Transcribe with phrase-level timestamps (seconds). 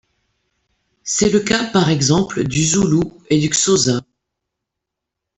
[1.03, 4.01] C'est le cas, par exemple, du zoulou et du xhosa.